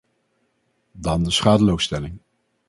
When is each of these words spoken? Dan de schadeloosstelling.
Dan 0.91 1.23
de 1.23 1.31
schadeloosstelling. 1.31 2.17